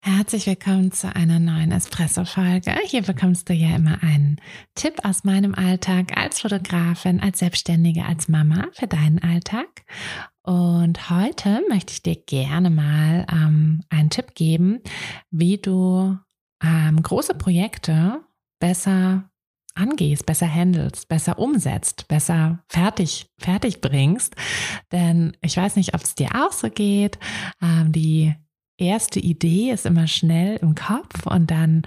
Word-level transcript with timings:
Herzlich 0.00 0.46
willkommen 0.46 0.92
zu 0.92 1.14
einer 1.14 1.40
neuen 1.40 1.72
Espresso-Folge. 1.72 2.72
Hier 2.84 3.02
bekommst 3.02 3.48
du 3.48 3.52
ja 3.52 3.74
immer 3.74 4.00
einen 4.02 4.40
Tipp 4.76 4.94
aus 5.02 5.24
meinem 5.24 5.54
Alltag 5.54 6.16
als 6.16 6.40
Fotografin, 6.40 7.20
als 7.20 7.40
Selbstständige, 7.40 8.04
als 8.04 8.28
Mama 8.28 8.68
für 8.72 8.86
deinen 8.86 9.20
Alltag. 9.20 9.66
Und 10.42 11.10
heute 11.10 11.62
möchte 11.68 11.92
ich 11.92 12.02
dir 12.02 12.14
gerne 12.14 12.70
mal 12.70 13.26
ähm, 13.30 13.80
einen 13.90 14.08
Tipp 14.08 14.34
geben, 14.34 14.80
wie 15.30 15.58
du 15.58 16.16
ähm, 16.62 17.02
große 17.02 17.34
Projekte 17.34 18.20
besser 18.60 19.28
angehst, 19.74 20.26
besser 20.26 20.52
handelst, 20.52 21.08
besser 21.08 21.38
umsetzt, 21.40 22.06
besser 22.06 22.62
fertig, 22.68 23.26
fertig 23.36 23.80
bringst. 23.80 24.36
Denn 24.92 25.36
ich 25.42 25.56
weiß 25.56 25.74
nicht, 25.74 25.94
ob 25.94 26.02
es 26.02 26.14
dir 26.14 26.30
auch 26.36 26.52
so 26.52 26.70
geht. 26.70 27.18
Ähm, 27.60 27.92
die 27.92 28.34
erste 28.78 29.20
Idee 29.20 29.70
ist 29.70 29.86
immer 29.86 30.06
schnell 30.06 30.56
im 30.56 30.74
Kopf 30.74 31.26
und 31.26 31.50
dann, 31.50 31.82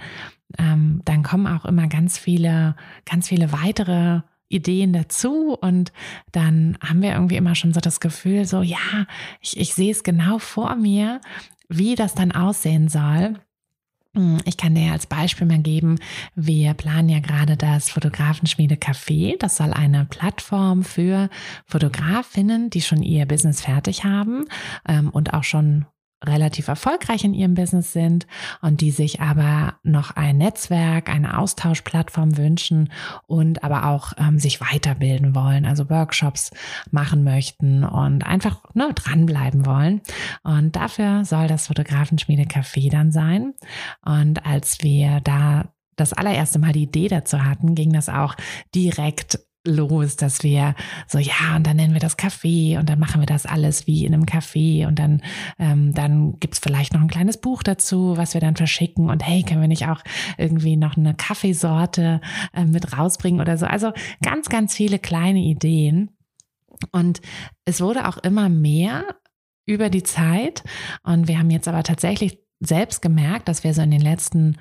ähm, 0.58 1.00
dann 1.04 1.22
kommen 1.22 1.46
auch 1.46 1.64
immer 1.64 1.88
ganz 1.88 2.18
viele, 2.18 2.76
ganz 3.04 3.28
viele 3.28 3.52
weitere 3.52 4.20
Ideen 4.48 4.92
dazu 4.92 5.56
und 5.60 5.92
dann 6.30 6.78
haben 6.86 7.02
wir 7.02 7.12
irgendwie 7.12 7.36
immer 7.36 7.54
schon 7.54 7.72
so 7.72 7.80
das 7.80 8.00
Gefühl, 8.00 8.44
so 8.44 8.62
ja, 8.62 9.06
ich, 9.40 9.58
ich 9.58 9.74
sehe 9.74 9.90
es 9.90 10.04
genau 10.04 10.38
vor 10.38 10.76
mir, 10.76 11.20
wie 11.68 11.94
das 11.94 12.14
dann 12.14 12.32
aussehen 12.32 12.88
soll. 12.88 13.38
Hm, 14.14 14.40
ich 14.44 14.58
kann 14.58 14.74
dir 14.74 14.92
als 14.92 15.06
Beispiel 15.06 15.46
mal 15.46 15.60
geben, 15.60 15.98
wir 16.34 16.74
planen 16.74 17.08
ja 17.08 17.20
gerade 17.20 17.56
das 17.56 17.88
Fotografenschmiede 17.88 18.74
Café. 18.74 19.38
Das 19.38 19.56
soll 19.56 19.72
eine 19.72 20.04
Plattform 20.04 20.82
für 20.82 21.30
Fotografinnen, 21.64 22.68
die 22.68 22.82
schon 22.82 23.02
ihr 23.02 23.24
Business 23.24 23.62
fertig 23.62 24.04
haben 24.04 24.44
ähm, 24.86 25.08
und 25.08 25.32
auch 25.32 25.44
schon 25.44 25.86
relativ 26.24 26.68
erfolgreich 26.68 27.24
in 27.24 27.34
ihrem 27.34 27.54
Business 27.54 27.92
sind 27.92 28.26
und 28.60 28.80
die 28.80 28.90
sich 28.90 29.20
aber 29.20 29.74
noch 29.82 30.12
ein 30.16 30.38
Netzwerk, 30.38 31.08
eine 31.08 31.38
Austauschplattform 31.38 32.36
wünschen 32.36 32.92
und 33.26 33.64
aber 33.64 33.86
auch 33.86 34.12
ähm, 34.18 34.38
sich 34.38 34.60
weiterbilden 34.60 35.34
wollen, 35.34 35.64
also 35.64 35.90
Workshops 35.90 36.50
machen 36.90 37.24
möchten 37.24 37.84
und 37.84 38.26
einfach 38.26 38.62
ne, 38.74 38.92
dranbleiben 38.94 39.66
wollen. 39.66 40.00
Und 40.42 40.76
dafür 40.76 41.24
soll 41.24 41.46
das 41.46 41.66
Fotografenschmiede 41.66 42.44
Café 42.44 42.90
dann 42.90 43.12
sein. 43.12 43.54
Und 44.04 44.46
als 44.46 44.82
wir 44.82 45.20
da 45.20 45.72
das 45.96 46.12
allererste 46.12 46.58
Mal 46.58 46.72
die 46.72 46.84
Idee 46.84 47.08
dazu 47.08 47.44
hatten, 47.44 47.74
ging 47.74 47.92
das 47.92 48.08
auch 48.08 48.34
direkt 48.74 49.38
los, 49.64 50.16
dass 50.16 50.42
wir 50.42 50.74
so, 51.06 51.18
ja, 51.18 51.56
und 51.56 51.66
dann 51.66 51.76
nennen 51.76 51.92
wir 51.92 52.00
das 52.00 52.18
Café 52.18 52.78
und 52.78 52.88
dann 52.88 52.98
machen 52.98 53.20
wir 53.20 53.26
das 53.26 53.46
alles 53.46 53.86
wie 53.86 54.04
in 54.04 54.12
einem 54.12 54.24
Café 54.24 54.86
und 54.86 54.98
dann, 54.98 55.22
ähm, 55.58 55.94
dann 55.94 56.38
gibt's 56.40 56.58
vielleicht 56.58 56.94
noch 56.94 57.00
ein 57.00 57.08
kleines 57.08 57.36
Buch 57.36 57.62
dazu, 57.62 58.16
was 58.16 58.34
wir 58.34 58.40
dann 58.40 58.56
verschicken 58.56 59.08
und 59.08 59.26
hey, 59.26 59.42
können 59.42 59.60
wir 59.60 59.68
nicht 59.68 59.86
auch 59.86 60.02
irgendwie 60.36 60.76
noch 60.76 60.96
eine 60.96 61.14
Kaffeesorte 61.14 62.20
äh, 62.52 62.64
mit 62.64 62.96
rausbringen 62.96 63.40
oder 63.40 63.56
so. 63.56 63.66
Also 63.66 63.92
ganz, 64.22 64.48
ganz 64.48 64.74
viele 64.74 64.98
kleine 64.98 65.40
Ideen. 65.40 66.10
Und 66.90 67.20
es 67.64 67.80
wurde 67.80 68.08
auch 68.08 68.18
immer 68.18 68.48
mehr 68.48 69.04
über 69.64 69.90
die 69.90 70.02
Zeit 70.02 70.64
und 71.04 71.28
wir 71.28 71.38
haben 71.38 71.50
jetzt 71.50 71.68
aber 71.68 71.84
tatsächlich 71.84 72.40
selbst 72.58 73.00
gemerkt, 73.00 73.48
dass 73.48 73.62
wir 73.62 73.74
so 73.74 73.82
in 73.82 73.92
den 73.92 74.00
letzten 74.00 74.56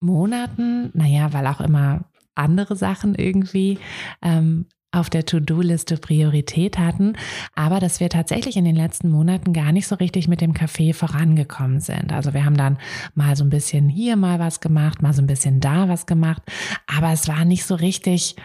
Monaten, 0.00 0.90
naja, 0.94 1.32
weil 1.32 1.46
auch 1.46 1.60
immer 1.60 2.11
andere 2.34 2.76
Sachen 2.76 3.14
irgendwie 3.14 3.78
ähm, 4.22 4.66
auf 4.92 5.08
der 5.08 5.24
To-Do-Liste 5.24 5.96
Priorität 5.96 6.78
hatten, 6.78 7.14
aber 7.54 7.80
dass 7.80 7.98
wir 7.98 8.10
tatsächlich 8.10 8.58
in 8.58 8.66
den 8.66 8.76
letzten 8.76 9.08
Monaten 9.08 9.54
gar 9.54 9.72
nicht 9.72 9.86
so 9.86 9.94
richtig 9.94 10.28
mit 10.28 10.42
dem 10.42 10.52
Kaffee 10.52 10.92
vorangekommen 10.92 11.80
sind. 11.80 12.12
Also 12.12 12.34
wir 12.34 12.44
haben 12.44 12.58
dann 12.58 12.78
mal 13.14 13.34
so 13.34 13.42
ein 13.42 13.50
bisschen 13.50 13.88
hier 13.88 14.16
mal 14.16 14.38
was 14.38 14.60
gemacht, 14.60 15.00
mal 15.00 15.14
so 15.14 15.22
ein 15.22 15.26
bisschen 15.26 15.60
da 15.60 15.88
was 15.88 16.04
gemacht, 16.04 16.42
aber 16.86 17.10
es 17.10 17.26
war 17.26 17.46
nicht 17.46 17.64
so 17.64 17.74
richtig 17.74 18.36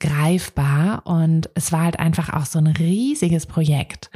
greifbar 0.00 1.06
und 1.06 1.50
es 1.54 1.70
war 1.70 1.82
halt 1.82 1.98
einfach 1.98 2.32
auch 2.32 2.46
so 2.46 2.58
ein 2.58 2.66
riesiges 2.66 3.46
Projekt. 3.46 4.10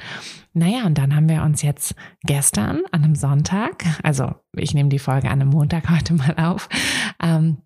Naja, 0.54 0.86
und 0.86 0.96
dann 0.96 1.14
haben 1.14 1.28
wir 1.28 1.42
uns 1.42 1.62
jetzt 1.62 1.94
gestern 2.22 2.80
an 2.90 3.04
einem 3.04 3.14
Sonntag, 3.14 3.84
also 4.02 4.34
ich 4.56 4.72
nehme 4.72 4.88
die 4.88 4.98
Folge 4.98 5.28
an 5.28 5.42
einem 5.42 5.50
Montag 5.50 5.90
heute 5.94 6.14
mal 6.14 6.34
auf, 6.38 6.68
ähm, 7.22 7.58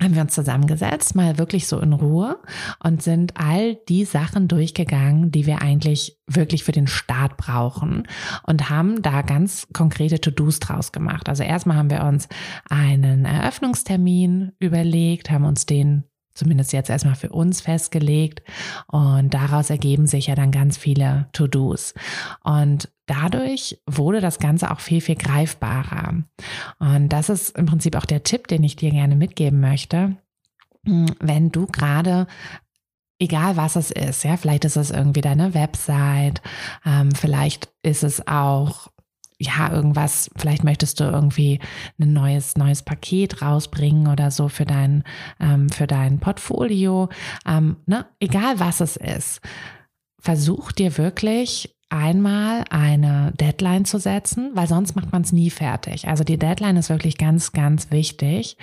haben 0.00 0.14
wir 0.14 0.22
uns 0.22 0.34
zusammengesetzt, 0.34 1.16
mal 1.16 1.38
wirklich 1.38 1.66
so 1.66 1.80
in 1.80 1.92
Ruhe 1.92 2.38
und 2.82 3.02
sind 3.02 3.32
all 3.36 3.74
die 3.88 4.04
Sachen 4.04 4.46
durchgegangen, 4.46 5.32
die 5.32 5.46
wir 5.46 5.60
eigentlich 5.60 6.18
wirklich 6.26 6.62
für 6.62 6.72
den 6.72 6.86
Start 6.86 7.36
brauchen 7.36 8.06
und 8.44 8.70
haben 8.70 9.02
da 9.02 9.22
ganz 9.22 9.66
konkrete 9.72 10.20
To-Dos 10.20 10.60
draus 10.60 10.92
gemacht. 10.92 11.28
Also 11.28 11.42
erstmal 11.42 11.78
haben 11.78 11.90
wir 11.90 12.04
uns 12.04 12.28
einen 12.70 13.24
Eröffnungstermin 13.24 14.52
überlegt, 14.60 15.30
haben 15.30 15.44
uns 15.44 15.66
den 15.66 16.04
zumindest 16.38 16.72
jetzt 16.72 16.90
erstmal 16.90 17.16
für 17.16 17.30
uns 17.30 17.60
festgelegt. 17.60 18.42
Und 18.86 19.34
daraus 19.34 19.70
ergeben 19.70 20.06
sich 20.06 20.28
ja 20.28 20.34
dann 20.34 20.50
ganz 20.50 20.76
viele 20.76 21.28
To-Dos. 21.32 21.94
Und 22.42 22.88
dadurch 23.06 23.80
wurde 23.86 24.20
das 24.20 24.38
Ganze 24.38 24.70
auch 24.70 24.80
viel, 24.80 25.00
viel 25.00 25.16
greifbarer. 25.16 26.22
Und 26.78 27.08
das 27.08 27.28
ist 27.28 27.56
im 27.58 27.66
Prinzip 27.66 27.96
auch 27.96 28.06
der 28.06 28.22
Tipp, 28.22 28.46
den 28.48 28.64
ich 28.64 28.76
dir 28.76 28.90
gerne 28.90 29.16
mitgeben 29.16 29.60
möchte. 29.60 30.16
Wenn 30.84 31.50
du 31.50 31.66
gerade 31.66 32.26
egal 33.18 33.56
was 33.56 33.76
es 33.76 33.90
ist, 33.90 34.24
ja, 34.24 34.36
vielleicht 34.36 34.64
ist 34.64 34.76
es 34.76 34.90
irgendwie 34.90 35.20
deine 35.20 35.54
Website, 35.54 36.40
ähm, 36.86 37.12
vielleicht 37.12 37.68
ist 37.82 38.04
es 38.04 38.26
auch 38.28 38.88
ja, 39.40 39.72
irgendwas, 39.72 40.30
vielleicht 40.36 40.64
möchtest 40.64 40.98
du 40.98 41.04
irgendwie 41.04 41.60
ein 42.00 42.12
neues, 42.12 42.56
neues 42.56 42.82
Paket 42.82 43.40
rausbringen 43.40 44.08
oder 44.08 44.30
so 44.30 44.48
für 44.48 44.64
dein, 44.64 45.04
ähm, 45.38 45.68
für 45.68 45.86
dein 45.86 46.18
Portfolio. 46.18 47.08
Ähm, 47.46 47.76
ne? 47.86 48.06
Egal 48.18 48.58
was 48.58 48.80
es 48.80 48.96
ist. 48.96 49.40
Versuch 50.20 50.72
dir 50.72 50.98
wirklich 50.98 51.77
einmal 51.90 52.64
eine 52.70 53.32
Deadline 53.38 53.84
zu 53.84 53.98
setzen, 53.98 54.50
weil 54.54 54.68
sonst 54.68 54.94
macht 54.94 55.12
man 55.12 55.22
es 55.22 55.32
nie 55.32 55.50
fertig. 55.50 56.06
Also 56.06 56.22
die 56.22 56.38
Deadline 56.38 56.76
ist 56.76 56.90
wirklich 56.90 57.16
ganz, 57.16 57.52
ganz 57.52 57.90
wichtig. 57.90 58.56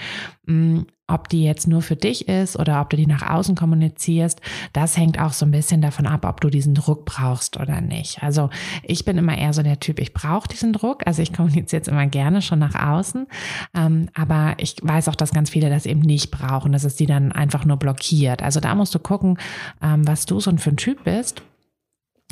Mm, 0.45 0.81
ob 1.07 1.29
die 1.29 1.43
jetzt 1.43 1.67
nur 1.67 1.83
für 1.83 1.95
dich 1.95 2.27
ist 2.27 2.57
oder 2.57 2.81
ob 2.81 2.89
du 2.89 2.97
die 2.97 3.05
nach 3.05 3.21
außen 3.21 3.55
kommunizierst, 3.55 4.41
das 4.73 4.97
hängt 4.97 5.19
auch 5.19 5.33
so 5.33 5.45
ein 5.45 5.51
bisschen 5.51 5.81
davon 5.81 6.07
ab, 6.07 6.25
ob 6.25 6.41
du 6.41 6.49
diesen 6.49 6.73
Druck 6.73 7.05
brauchst 7.05 7.59
oder 7.59 7.79
nicht. 7.79 8.23
Also 8.23 8.49
ich 8.81 9.05
bin 9.05 9.17
immer 9.17 9.37
eher 9.37 9.53
so 9.53 9.61
der 9.61 9.79
Typ, 9.79 9.99
ich 9.99 10.13
brauche 10.13 10.47
diesen 10.47 10.73
Druck. 10.73 11.05
Also 11.05 11.21
ich 11.21 11.33
kommuniziere 11.33 11.79
jetzt 11.79 11.87
immer 11.87 12.07
gerne 12.07 12.41
schon 12.41 12.59
nach 12.59 12.75
außen. 12.75 13.27
Ähm, 13.75 14.09
aber 14.13 14.55
ich 14.57 14.77
weiß 14.81 15.09
auch, 15.09 15.15
dass 15.15 15.31
ganz 15.31 15.49
viele 15.49 15.69
das 15.69 15.85
eben 15.85 16.01
nicht 16.01 16.31
brauchen, 16.31 16.71
dass 16.71 16.83
es 16.83 16.95
die 16.95 17.05
dann 17.07 17.31
einfach 17.31 17.65
nur 17.65 17.77
blockiert. 17.77 18.41
Also 18.41 18.59
da 18.59 18.73
musst 18.75 18.93
du 18.95 18.99
gucken, 18.99 19.37
ähm, 19.83 20.07
was 20.07 20.25
du 20.25 20.39
so 20.39 20.55
für 20.57 20.69
ein 20.71 20.77
Typ 20.77 21.03
bist 21.03 21.43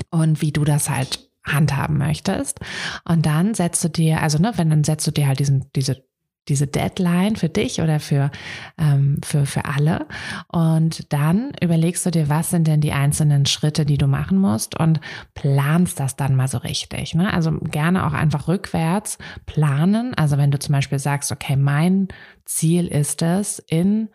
und 0.09 0.41
wie 0.41 0.51
du 0.51 0.63
das 0.63 0.89
halt 0.89 1.29
handhaben 1.45 1.97
möchtest. 1.97 2.59
Und 3.05 3.25
dann 3.25 3.53
setzt 3.53 3.83
du 3.83 3.89
dir, 3.89 4.21
also 4.21 4.37
ne, 4.37 4.53
wenn 4.55 4.69
dann 4.69 4.83
setzt 4.83 5.05
du 5.07 5.11
dir 5.11 5.27
halt 5.27 5.39
diesen, 5.39 5.69
diese 5.75 6.03
diese 6.49 6.67
Deadline 6.67 7.35
für 7.35 7.47
dich 7.47 7.79
oder 7.81 7.99
für, 7.99 8.29
ähm, 8.77 9.19
für, 9.23 9.45
für 9.45 9.65
alle. 9.65 10.07
Und 10.49 11.11
dann 11.13 11.53
überlegst 11.61 12.05
du 12.05 12.11
dir, 12.11 12.27
was 12.27 12.49
sind 12.49 12.67
denn 12.67 12.81
die 12.81 12.91
einzelnen 12.91 13.45
Schritte, 13.45 13.85
die 13.85 13.97
du 13.97 14.07
machen 14.07 14.37
musst 14.37 14.77
und 14.77 14.99
planst 15.35 15.99
das 15.99 16.15
dann 16.15 16.35
mal 16.35 16.49
so 16.49 16.57
richtig. 16.57 17.15
Ne? 17.15 17.33
Also 17.33 17.51
gerne 17.59 18.05
auch 18.05 18.13
einfach 18.13 18.47
rückwärts 18.47 19.17
planen. 19.45 20.13
Also 20.15 20.37
wenn 20.37 20.51
du 20.51 20.59
zum 20.59 20.73
Beispiel 20.73 20.99
sagst, 20.99 21.31
okay, 21.31 21.55
mein 21.55 22.09
Ziel 22.45 22.87
ist 22.87 23.21
es, 23.21 23.59
in 23.59 24.09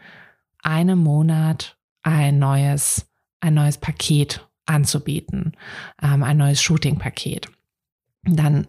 einem 0.62 0.98
Monat 0.98 1.78
ein 2.02 2.38
neues, 2.38 3.06
ein 3.40 3.54
neues 3.54 3.78
Paket 3.78 4.47
anzubieten, 4.68 5.52
ähm, 6.02 6.22
ein 6.22 6.36
neues 6.36 6.62
Shooting-Paket. 6.62 7.48
Dann 8.24 8.68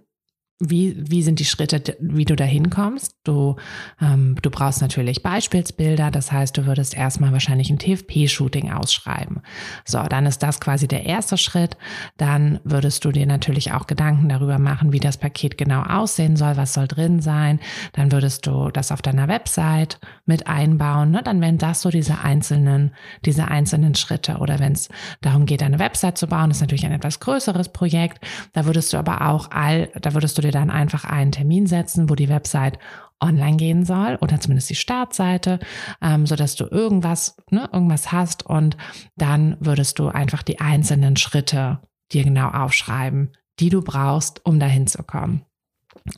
wie, 0.59 0.95
wie 1.09 1.23
sind 1.23 1.39
die 1.39 1.45
Schritte, 1.45 1.97
wie 1.99 2.25
du 2.25 2.35
da 2.35 2.43
hinkommst? 2.43 3.15
Du, 3.29 3.57
ähm, 4.01 4.37
du 4.41 4.49
brauchst 4.49 4.81
natürlich 4.81 5.21
Beispielsbilder, 5.21 6.09
das 6.09 6.31
heißt, 6.31 6.57
du 6.57 6.65
würdest 6.65 6.97
erstmal 6.97 7.31
wahrscheinlich 7.31 7.69
ein 7.69 7.77
TFP-Shooting 7.77 8.71
ausschreiben. 8.71 9.41
So, 9.85 10.01
dann 10.01 10.25
ist 10.25 10.41
das 10.41 10.59
quasi 10.59 10.87
der 10.87 11.05
erste 11.05 11.37
Schritt. 11.37 11.77
Dann 12.17 12.59
würdest 12.63 13.05
du 13.05 13.11
dir 13.11 13.27
natürlich 13.27 13.71
auch 13.71 13.85
Gedanken 13.85 14.29
darüber 14.29 14.57
machen, 14.57 14.93
wie 14.93 14.99
das 14.99 15.17
Paket 15.17 15.59
genau 15.59 15.83
aussehen 15.83 16.37
soll, 16.37 16.57
was 16.57 16.73
soll 16.73 16.87
drin 16.87 17.21
sein. 17.21 17.59
Dann 17.93 18.11
würdest 18.11 18.47
du 18.47 18.71
das 18.71 18.91
auf 18.91 19.03
deiner 19.03 19.27
Website 19.27 19.99
mit 20.25 20.47
einbauen. 20.47 21.11
Ne? 21.11 21.21
Dann 21.23 21.39
wären 21.39 21.59
das 21.59 21.81
so 21.81 21.91
diese 21.91 22.21
einzelnen, 22.23 22.95
diese 23.25 23.47
einzelnen 23.47 23.93
Schritte. 23.93 24.37
Oder 24.37 24.57
wenn 24.57 24.71
es 24.71 24.89
darum 25.21 25.45
geht, 25.45 25.61
eine 25.61 25.77
Website 25.77 26.17
zu 26.17 26.25
bauen, 26.25 26.49
ist 26.49 26.61
natürlich 26.61 26.87
ein 26.87 26.93
etwas 26.93 27.19
größeres 27.19 27.69
Projekt. 27.69 28.25
Da 28.53 28.65
würdest 28.65 28.91
du 28.91 28.97
aber 28.97 29.27
auch 29.27 29.51
all, 29.51 29.91
da 30.01 30.15
würdest 30.15 30.35
du 30.39 30.41
dir 30.41 30.51
dann 30.51 30.71
einfach 30.71 31.03
einen 31.03 31.31
Termin 31.31 31.67
setzen, 31.67 32.09
wo 32.09 32.15
die 32.15 32.29
Website 32.29 32.79
online 33.21 33.57
gehen 33.57 33.85
soll 33.85 34.17
oder 34.21 34.39
zumindest 34.39 34.69
die 34.69 34.75
Startseite, 34.75 35.59
ähm, 36.01 36.25
so 36.25 36.35
dass 36.35 36.55
du 36.55 36.65
irgendwas, 36.65 37.35
ne, 37.49 37.69
irgendwas 37.71 38.11
hast 38.11 38.45
und 38.45 38.77
dann 39.15 39.57
würdest 39.59 39.99
du 39.99 40.07
einfach 40.07 40.43
die 40.43 40.59
einzelnen 40.59 41.15
Schritte 41.15 41.79
dir 42.11 42.23
genau 42.23 42.49
aufschreiben, 42.49 43.31
die 43.59 43.69
du 43.69 43.81
brauchst, 43.81 44.45
um 44.45 44.59
dahin 44.59 44.87
zu 44.87 45.03
kommen. 45.03 45.45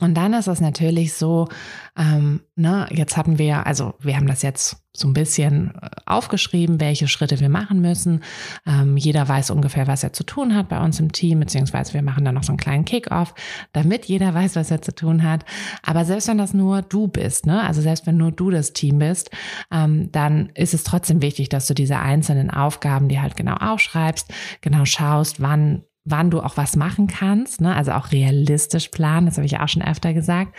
Und 0.00 0.14
dann 0.14 0.34
ist 0.34 0.48
es 0.48 0.60
natürlich 0.60 1.14
so, 1.14 1.48
ähm, 1.96 2.40
ne, 2.56 2.86
jetzt 2.90 3.16
hatten 3.16 3.38
wir, 3.38 3.66
also 3.66 3.94
wir 4.00 4.16
haben 4.16 4.26
das 4.26 4.42
jetzt 4.42 4.82
so 4.94 5.08
ein 5.08 5.14
bisschen 5.14 5.74
äh, 5.80 5.88
aufgeschrieben, 6.06 6.80
welche 6.80 7.08
Schritte 7.08 7.40
wir 7.40 7.48
machen 7.48 7.80
müssen. 7.80 8.22
Ähm, 8.66 8.96
jeder 8.96 9.26
weiß 9.28 9.50
ungefähr, 9.50 9.86
was 9.86 10.02
er 10.02 10.12
zu 10.12 10.24
tun 10.24 10.54
hat 10.54 10.68
bei 10.68 10.82
uns 10.82 11.00
im 11.00 11.12
Team, 11.12 11.40
beziehungsweise 11.40 11.94
wir 11.94 12.02
machen 12.02 12.24
dann 12.24 12.34
noch 12.34 12.42
so 12.42 12.52
einen 12.52 12.58
kleinen 12.58 12.84
Kick-off, 12.84 13.34
damit 13.72 14.06
jeder 14.06 14.34
weiß, 14.34 14.56
was 14.56 14.70
er 14.70 14.82
zu 14.82 14.94
tun 14.94 15.22
hat. 15.22 15.44
Aber 15.82 16.04
selbst 16.04 16.28
wenn 16.28 16.38
das 16.38 16.54
nur 16.54 16.82
du 16.82 17.08
bist, 17.08 17.46
ne, 17.46 17.62
also 17.62 17.80
selbst 17.80 18.06
wenn 18.06 18.16
nur 18.16 18.32
du 18.32 18.50
das 18.50 18.72
Team 18.72 18.98
bist, 18.98 19.30
ähm, 19.70 20.10
dann 20.12 20.50
ist 20.54 20.74
es 20.74 20.84
trotzdem 20.84 21.22
wichtig, 21.22 21.48
dass 21.48 21.66
du 21.66 21.74
diese 21.74 21.98
einzelnen 21.98 22.50
Aufgaben 22.50 23.08
dir 23.08 23.22
halt 23.22 23.36
genau 23.36 23.54
aufschreibst, 23.54 24.32
genau 24.60 24.84
schaust, 24.84 25.40
wann 25.40 25.82
wann 26.04 26.30
du 26.30 26.40
auch 26.40 26.56
was 26.56 26.76
machen 26.76 27.06
kannst, 27.06 27.60
ne? 27.60 27.74
also 27.74 27.92
auch 27.92 28.12
realistisch 28.12 28.88
planen, 28.88 29.26
das 29.26 29.36
habe 29.36 29.46
ich 29.46 29.58
auch 29.58 29.68
schon 29.68 29.82
öfter 29.82 30.12
gesagt. 30.14 30.54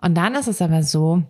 Und 0.00 0.14
dann 0.16 0.34
ist 0.34 0.48
es 0.48 0.60
aber 0.60 0.82
so, 0.82 1.22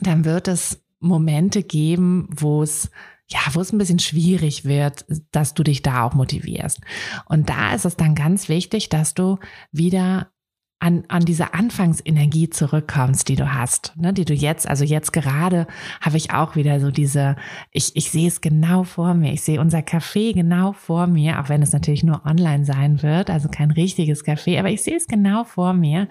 dann 0.00 0.24
wird 0.24 0.48
es 0.48 0.82
Momente 1.00 1.62
geben, 1.62 2.28
wo 2.30 2.62
es 2.62 2.90
ja, 3.30 3.40
wo 3.52 3.60
es 3.60 3.72
ein 3.72 3.78
bisschen 3.78 3.98
schwierig 3.98 4.64
wird, 4.64 5.04
dass 5.32 5.52
du 5.52 5.62
dich 5.62 5.82
da 5.82 6.04
auch 6.04 6.14
motivierst. 6.14 6.80
Und 7.26 7.50
da 7.50 7.74
ist 7.74 7.84
es 7.84 7.94
dann 7.94 8.14
ganz 8.14 8.48
wichtig, 8.48 8.88
dass 8.88 9.12
du 9.12 9.38
wieder 9.70 10.30
an, 10.80 11.04
an 11.08 11.24
diese 11.24 11.54
Anfangsenergie 11.54 12.50
zurückkommst, 12.50 13.28
die 13.28 13.34
du 13.34 13.52
hast, 13.52 13.94
ne, 13.96 14.12
die 14.12 14.24
du 14.24 14.32
jetzt, 14.32 14.68
also 14.68 14.84
jetzt 14.84 15.12
gerade 15.12 15.66
habe 16.00 16.16
ich 16.16 16.32
auch 16.32 16.54
wieder 16.54 16.78
so 16.78 16.92
diese, 16.92 17.34
ich, 17.72 17.96
ich 17.96 18.10
sehe 18.10 18.28
es 18.28 18.40
genau 18.40 18.84
vor 18.84 19.14
mir, 19.14 19.32
ich 19.32 19.42
sehe 19.42 19.60
unser 19.60 19.80
Café 19.80 20.34
genau 20.34 20.72
vor 20.72 21.08
mir, 21.08 21.40
auch 21.40 21.48
wenn 21.48 21.62
es 21.62 21.72
natürlich 21.72 22.04
nur 22.04 22.24
online 22.24 22.64
sein 22.64 23.02
wird, 23.02 23.28
also 23.28 23.48
kein 23.48 23.72
richtiges 23.72 24.24
Café, 24.24 24.58
aber 24.58 24.70
ich 24.70 24.82
sehe 24.82 24.96
es 24.96 25.08
genau 25.08 25.42
vor 25.42 25.72
mir 25.72 26.08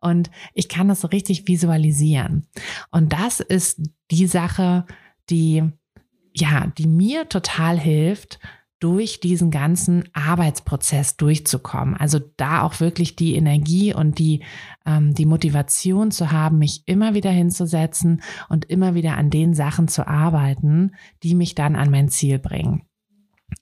und 0.00 0.30
ich 0.52 0.68
kann 0.68 0.88
das 0.88 1.00
so 1.00 1.08
richtig 1.08 1.48
visualisieren. 1.48 2.46
Und 2.90 3.14
das 3.14 3.40
ist 3.40 3.80
die 4.10 4.26
Sache, 4.26 4.84
die, 5.30 5.62
ja, 6.34 6.66
die 6.76 6.86
mir 6.86 7.28
total 7.28 7.78
hilft, 7.78 8.38
durch 8.80 9.20
diesen 9.20 9.50
ganzen 9.50 10.08
Arbeitsprozess 10.14 11.16
durchzukommen. 11.16 11.96
Also 11.96 12.18
da 12.36 12.62
auch 12.62 12.80
wirklich 12.80 13.14
die 13.14 13.36
Energie 13.36 13.94
und 13.94 14.18
die, 14.18 14.42
ähm, 14.86 15.14
die 15.14 15.26
Motivation 15.26 16.10
zu 16.10 16.32
haben, 16.32 16.58
mich 16.58 16.82
immer 16.86 17.14
wieder 17.14 17.30
hinzusetzen 17.30 18.22
und 18.48 18.64
immer 18.64 18.94
wieder 18.94 19.16
an 19.16 19.30
den 19.30 19.54
Sachen 19.54 19.86
zu 19.86 20.08
arbeiten, 20.08 20.96
die 21.22 21.34
mich 21.34 21.54
dann 21.54 21.76
an 21.76 21.90
mein 21.90 22.08
Ziel 22.08 22.38
bringen. 22.38 22.82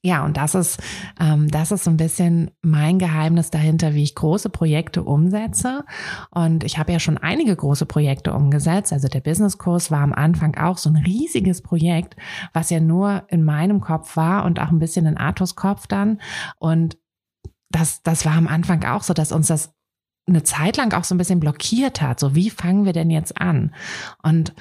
Ja, 0.02 0.24
und 0.24 0.36
das 0.36 0.54
ist, 0.54 0.80
ähm, 1.18 1.48
das 1.48 1.72
ist 1.72 1.84
so 1.84 1.90
ein 1.90 1.96
bisschen 1.96 2.50
mein 2.62 2.98
Geheimnis 2.98 3.50
dahinter, 3.50 3.94
wie 3.94 4.02
ich 4.02 4.14
große 4.14 4.48
Projekte 4.48 5.02
umsetze. 5.02 5.84
Und 6.30 6.62
ich 6.62 6.78
habe 6.78 6.92
ja 6.92 7.00
schon 7.00 7.18
einige 7.18 7.56
große 7.56 7.86
Projekte 7.86 8.32
umgesetzt. 8.32 8.92
Also 8.92 9.08
der 9.08 9.20
Businesskurs 9.20 9.90
war 9.90 10.00
am 10.00 10.12
Anfang 10.12 10.56
auch 10.56 10.78
so 10.78 10.88
ein 10.88 10.96
riesiges 10.96 11.62
Projekt, 11.62 12.16
was 12.52 12.70
ja 12.70 12.80
nur 12.80 13.24
in 13.28 13.44
meinem 13.44 13.80
Kopf 13.80 14.16
war 14.16 14.44
und 14.44 14.60
auch 14.60 14.70
ein 14.70 14.78
bisschen 14.78 15.06
in 15.06 15.16
Arthurs 15.16 15.56
Kopf 15.56 15.86
dann. 15.86 16.20
Und 16.58 16.96
das, 17.70 18.02
das 18.02 18.24
war 18.24 18.34
am 18.34 18.48
Anfang 18.48 18.84
auch 18.84 19.02
so, 19.02 19.14
dass 19.14 19.32
uns 19.32 19.48
das 19.48 19.74
eine 20.26 20.42
Zeit 20.42 20.76
lang 20.76 20.92
auch 20.92 21.04
so 21.04 21.14
ein 21.14 21.18
bisschen 21.18 21.40
blockiert 21.40 22.02
hat. 22.02 22.20
So, 22.20 22.34
wie 22.34 22.50
fangen 22.50 22.84
wir 22.84 22.92
denn 22.92 23.10
jetzt 23.10 23.40
an? 23.40 23.74
Und 24.22 24.54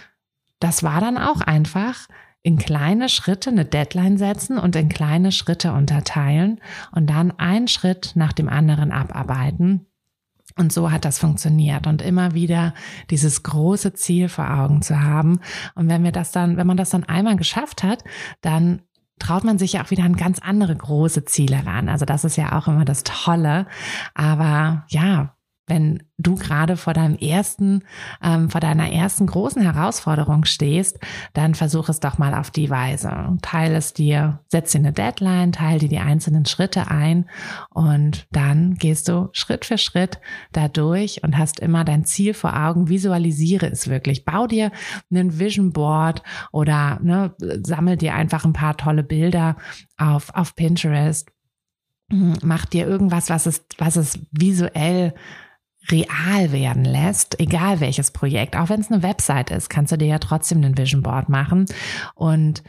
das 0.60 0.82
war 0.82 1.02
dann 1.02 1.18
auch 1.18 1.42
einfach 1.42 2.08
in 2.44 2.58
kleine 2.58 3.10
Schritte 3.10 3.50
eine 3.50 3.66
Deadline 3.66 4.18
setzen 4.18 4.58
und 4.58 4.76
in 4.76 4.90
kleine 4.90 5.32
Schritte 5.32 5.74
unterteilen 5.74 6.62
und 6.92 7.10
dann 7.10 7.32
einen 7.38 7.68
Schritt 7.68 8.14
nach 8.16 8.34
dem 8.34 8.48
anderen 8.48 8.92
abarbeiten. 8.92 9.86
Und 10.58 10.74
so 10.74 10.92
hat 10.92 11.06
das 11.06 11.20
funktioniert 11.20 11.86
und 11.88 12.02
immer 12.02 12.34
wieder 12.34 12.74
dieses 13.10 13.44
große 13.44 13.94
Ziel 13.94 14.28
vor 14.28 14.50
Augen 14.50 14.82
zu 14.82 15.02
haben. 15.02 15.40
Und 15.76 15.88
wenn 15.88 16.04
wir 16.04 16.12
das 16.12 16.32
dann, 16.32 16.58
wenn 16.58 16.66
man 16.66 16.78
das 16.78 16.90
dann 16.90 17.04
einmal 17.04 17.36
geschafft 17.36 17.84
hat, 17.84 18.04
dann 18.42 18.82
traut 19.20 19.44
man 19.44 19.58
sich 19.58 19.74
ja 19.74 19.84
auch 19.84 19.92
wieder 19.92 20.04
an 20.04 20.16
ganz 20.16 20.40
andere 20.40 20.76
große 20.76 21.26
Ziele 21.26 21.66
ran. 21.66 21.90
Also 21.90 22.06
das 22.06 22.24
ist 22.24 22.38
ja 22.38 22.58
auch 22.58 22.68
immer 22.68 22.86
das 22.86 23.04
Tolle. 23.04 23.68
Aber 24.14 24.86
ja, 24.90 25.37
wenn 25.68 26.02
du 26.18 26.36
gerade 26.36 26.78
vor 26.78 26.94
deinem 26.94 27.18
ersten, 27.18 27.84
ähm, 28.24 28.50
vor 28.50 28.62
deiner 28.62 28.90
ersten 28.92 29.28
großen 29.28 29.62
Herausforderung 29.62 30.46
stehst, 30.46 30.98
dann 31.34 31.56
versuch 31.56 31.90
es 31.90 32.00
doch 32.00 32.18
mal 32.18 32.34
auf 32.34 32.52
die 32.52 32.70
Weise. 32.70 33.38
Teil 33.42 33.76
es 33.76 33.94
dir, 33.94 34.40
setz 34.48 34.72
dir 34.72 34.80
eine 34.80 34.94
Deadline, 34.94 35.52
teil 35.52 35.80
dir 35.80 35.90
die 35.90 36.00
einzelnen 36.00 36.46
Schritte 36.46 36.90
ein 36.90 37.30
und 37.70 38.28
dann 38.32 38.76
gehst 38.76 39.10
du 39.10 39.30
Schritt 39.34 39.66
für 39.66 39.78
Schritt 39.78 40.20
dadurch 40.54 41.24
und 41.24 41.38
hast 41.38 41.60
immer 41.60 41.84
dein 41.84 42.06
Ziel 42.06 42.34
vor 42.34 42.58
Augen. 42.58 42.88
Visualisiere 42.88 43.68
es 43.68 43.90
wirklich. 43.90 44.24
Bau 44.24 44.48
dir 44.48 44.72
einen 45.12 45.38
Vision 45.38 45.74
Board 45.74 46.24
oder 46.54 47.00
ne, 47.02 47.36
sammel 47.64 47.98
dir 47.98 48.16
einfach 48.16 48.46
ein 48.46 48.54
paar 48.54 48.78
tolle 48.78 49.04
Bilder 49.04 49.58
auf, 49.98 50.34
auf 50.34 50.56
Pinterest. 50.56 51.30
Mach 52.10 52.66
dir 52.66 52.88
irgendwas, 52.88 53.30
was 53.30 53.46
es, 53.46 53.66
was 53.78 53.98
es 53.98 54.18
visuell 54.32 55.14
real 55.92 56.52
werden 56.52 56.86
lässt, 56.86 57.40
egal 57.40 57.80
welches 57.80 58.12
Projekt, 58.12 58.56
auch 58.56 58.70
wenn 58.70 58.82
es 58.82 58.92
eine 58.92 59.04
Website 59.04 59.52
ist, 59.52 59.70
kannst 59.70 59.92
du 59.92 59.98
dir 59.98 60.08
ja 60.08 60.20
trotzdem 60.20 60.64
ein 60.64 60.78
Vision 60.78 61.02
Board 61.02 61.30
machen 61.30 61.66
und 62.16 62.64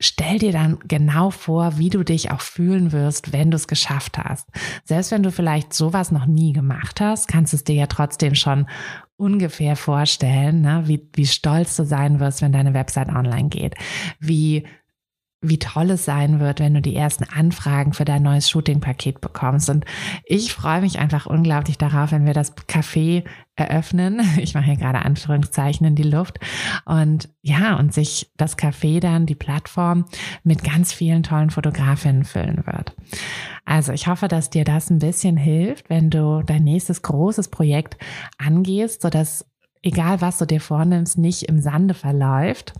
stell 0.00 0.38
dir 0.38 0.52
dann 0.52 0.78
genau 0.86 1.30
vor, 1.30 1.78
wie 1.78 1.90
du 1.90 2.04
dich 2.04 2.30
auch 2.30 2.40
fühlen 2.40 2.92
wirst, 2.92 3.32
wenn 3.32 3.50
du 3.50 3.56
es 3.56 3.66
geschafft 3.66 4.18
hast. 4.18 4.46
Selbst 4.84 5.10
wenn 5.10 5.22
du 5.22 5.32
vielleicht 5.32 5.72
sowas 5.72 6.12
noch 6.12 6.26
nie 6.26 6.52
gemacht 6.52 7.00
hast, 7.00 7.28
kannst 7.28 7.52
du 7.52 7.56
es 7.56 7.64
dir 7.64 7.74
ja 7.74 7.86
trotzdem 7.86 8.34
schon 8.34 8.66
ungefähr 9.16 9.74
vorstellen, 9.74 10.60
ne? 10.60 10.84
wie, 10.86 11.08
wie 11.14 11.26
stolz 11.26 11.76
du 11.76 11.84
sein 11.84 12.20
wirst, 12.20 12.40
wenn 12.40 12.52
deine 12.52 12.74
Website 12.74 13.08
online 13.08 13.48
geht, 13.48 13.74
wie 14.20 14.64
wie 15.40 15.58
toll 15.58 15.90
es 15.90 16.04
sein 16.04 16.40
wird, 16.40 16.58
wenn 16.58 16.74
du 16.74 16.82
die 16.82 16.96
ersten 16.96 17.24
Anfragen 17.24 17.92
für 17.92 18.04
dein 18.04 18.22
neues 18.22 18.50
Shooting-Paket 18.50 19.20
bekommst. 19.20 19.70
Und 19.70 19.84
ich 20.24 20.52
freue 20.52 20.80
mich 20.80 20.98
einfach 20.98 21.26
unglaublich 21.26 21.78
darauf, 21.78 22.10
wenn 22.10 22.26
wir 22.26 22.34
das 22.34 22.56
Café 22.56 23.24
eröffnen. 23.54 24.20
Ich 24.38 24.54
mache 24.54 24.66
hier 24.66 24.76
gerade 24.76 25.00
Anführungszeichen 25.00 25.86
in 25.86 25.94
die 25.94 26.04
Luft. 26.04 26.38
Und 26.84 27.28
ja, 27.42 27.76
und 27.76 27.92
sich 27.92 28.30
das 28.36 28.56
Café 28.56 29.00
dann, 29.00 29.26
die 29.26 29.34
Plattform 29.34 30.06
mit 30.42 30.64
ganz 30.64 30.92
vielen 30.92 31.22
tollen 31.22 31.50
Fotografinnen 31.50 32.24
füllen 32.24 32.64
wird. 32.66 32.94
Also 33.64 33.92
ich 33.92 34.06
hoffe, 34.06 34.28
dass 34.28 34.50
dir 34.50 34.64
das 34.64 34.90
ein 34.90 35.00
bisschen 35.00 35.36
hilft, 35.36 35.90
wenn 35.90 36.10
du 36.10 36.42
dein 36.42 36.64
nächstes 36.64 37.02
großes 37.02 37.48
Projekt 37.48 37.96
angehst, 38.38 39.02
sodass 39.02 39.44
egal 39.82 40.20
was 40.20 40.38
du 40.38 40.46
dir 40.46 40.60
vornimmst, 40.60 41.18
nicht 41.18 41.44
im 41.44 41.60
Sande 41.60 41.94
verläuft. 41.94 42.72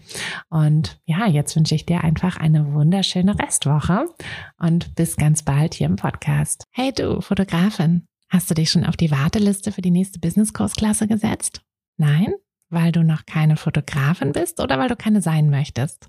Und 0.49 1.01
ja, 1.05 1.27
jetzt 1.27 1.57
wünsche 1.57 1.75
ich 1.75 1.87
dir 1.87 2.05
einfach 2.05 2.37
eine 2.37 2.73
wunderschöne 2.73 3.39
Restwoche 3.39 4.07
und 4.59 4.95
bis 4.95 5.17
ganz 5.17 5.43
bald 5.43 5.75
hier 5.75 5.87
im 5.87 5.97
Podcast. 5.97 6.65
Hey 6.71 6.93
du, 6.93 7.21
Fotografin, 7.21 8.07
hast 8.29 8.51
du 8.51 8.55
dich 8.55 8.71
schon 8.71 8.85
auf 8.85 8.97
die 8.97 9.11
Warteliste 9.11 9.73
für 9.73 9.83
die 9.83 9.91
nächste 9.91 10.19
Business-Kursklasse 10.19 11.07
gesetzt? 11.07 11.63
Nein? 11.97 12.33
Weil 12.71 12.93
du 12.93 13.03
noch 13.03 13.25
keine 13.25 13.57
Fotografin 13.57 14.33
bist 14.33 14.61
oder 14.61 14.79
weil 14.79 14.89
du 14.89 14.97
keine 14.97 15.23
sein 15.23 15.49
möchtest? 15.51 16.09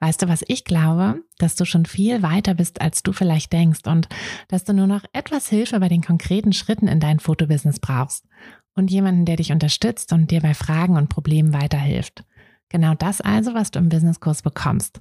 Weißt 0.00 0.20
du, 0.20 0.28
was 0.28 0.42
ich 0.48 0.64
glaube? 0.64 1.22
Dass 1.38 1.54
du 1.54 1.64
schon 1.64 1.86
viel 1.86 2.22
weiter 2.22 2.54
bist, 2.54 2.80
als 2.80 3.04
du 3.04 3.12
vielleicht 3.12 3.52
denkst 3.52 3.86
und 3.86 4.08
dass 4.48 4.64
du 4.64 4.72
nur 4.72 4.88
noch 4.88 5.04
etwas 5.12 5.48
Hilfe 5.48 5.78
bei 5.78 5.88
den 5.88 6.02
konkreten 6.02 6.52
Schritten 6.52 6.88
in 6.88 6.98
dein 6.98 7.20
Fotobusiness 7.20 7.78
brauchst 7.78 8.26
und 8.74 8.90
jemanden, 8.90 9.24
der 9.24 9.36
dich 9.36 9.52
unterstützt 9.52 10.12
und 10.12 10.30
dir 10.30 10.40
bei 10.40 10.54
Fragen 10.54 10.96
und 10.96 11.08
Problemen 11.08 11.52
weiterhilft. 11.52 12.24
Genau 12.68 12.94
das 12.94 13.20
also, 13.20 13.54
was 13.54 13.70
du 13.70 13.78
im 13.78 13.88
Businesskurs 13.88 14.42
bekommst. 14.42 15.00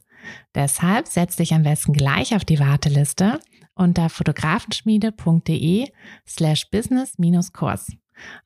Deshalb 0.53 1.07
setz 1.07 1.37
dich 1.37 1.53
am 1.53 1.63
besten 1.63 1.93
gleich 1.93 2.35
auf 2.35 2.43
die 2.45 2.59
Warteliste 2.59 3.39
unter 3.73 4.09
fotografenschmiede.de 4.09 5.87
slash 6.27 6.69
business-kurs. 6.69 7.93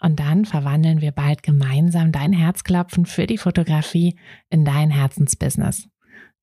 Und 0.01 0.19
dann 0.19 0.45
verwandeln 0.45 1.01
wir 1.01 1.11
bald 1.11 1.43
gemeinsam 1.43 2.11
dein 2.11 2.31
Herzklopfen 2.31 3.05
für 3.05 3.27
die 3.27 3.37
Fotografie 3.37 4.17
in 4.49 4.63
dein 4.63 4.91
Herzensbusiness. 4.91 5.89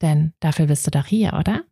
Denn 0.03 0.35
dafür 0.41 0.67
bist 0.67 0.87
du 0.87 0.91
doch 0.91 1.07
hier, 1.07 1.35
oder? 1.35 1.63